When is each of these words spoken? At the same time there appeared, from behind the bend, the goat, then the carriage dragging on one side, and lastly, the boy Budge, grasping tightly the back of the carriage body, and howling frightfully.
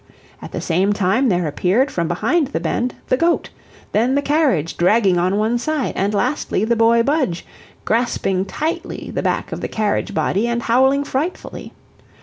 At 0.41 0.51
the 0.51 0.61
same 0.61 0.93
time 0.93 1.29
there 1.29 1.45
appeared, 1.45 1.91
from 1.91 2.07
behind 2.07 2.47
the 2.47 2.59
bend, 2.59 2.95
the 3.09 3.17
goat, 3.17 3.51
then 3.91 4.15
the 4.15 4.23
carriage 4.23 4.75
dragging 4.75 5.19
on 5.19 5.37
one 5.37 5.59
side, 5.59 5.93
and 5.95 6.11
lastly, 6.11 6.65
the 6.65 6.75
boy 6.75 7.03
Budge, 7.03 7.45
grasping 7.85 8.45
tightly 8.45 9.11
the 9.13 9.21
back 9.21 9.51
of 9.51 9.61
the 9.61 9.67
carriage 9.67 10.15
body, 10.15 10.47
and 10.47 10.63
howling 10.63 11.03
frightfully. 11.03 11.71